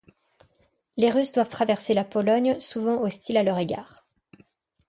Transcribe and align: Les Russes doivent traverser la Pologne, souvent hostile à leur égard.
Les 0.97 1.11
Russes 1.11 1.31
doivent 1.31 1.51
traverser 1.51 1.93
la 1.93 2.03
Pologne, 2.03 2.59
souvent 2.59 3.03
hostile 3.03 3.37
à 3.37 3.43
leur 3.43 3.59
égard. 3.59 4.03